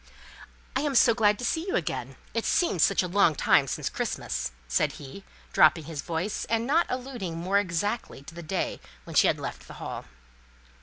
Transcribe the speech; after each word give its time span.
"I 0.75 0.81
am 0.81 0.95
so 0.95 1.13
glad 1.13 1.37
to 1.37 1.45
see 1.45 1.67
you 1.67 1.75
again 1.75 2.15
it 2.33 2.43
seems 2.43 2.81
such 2.81 3.03
a 3.03 3.07
long 3.07 3.35
time 3.35 3.67
since 3.67 3.87
Christmas," 3.87 4.51
said 4.67 4.93
he, 4.93 5.23
dropping 5.53 5.83
his 5.83 6.01
voice, 6.01 6.43
and 6.45 6.65
not 6.65 6.87
alluding 6.89 7.37
more 7.37 7.59
exactly 7.59 8.23
to 8.23 8.33
the 8.33 8.41
day 8.41 8.79
when 9.03 9.15
she 9.15 9.27
had 9.27 9.37
left 9.39 9.67
the 9.67 9.75
Hall. 9.75 10.05